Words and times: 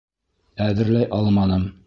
Әҙерләй 0.67 1.07
алманым! 1.21 1.73